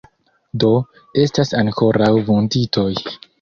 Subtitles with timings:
[0.63, 0.69] Do,
[1.23, 2.89] estas ankoraŭ vunditoj.